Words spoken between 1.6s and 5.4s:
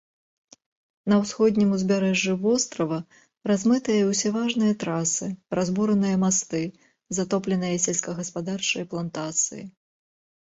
узбярэжжы вострава размытыя ўсе важныя трасы,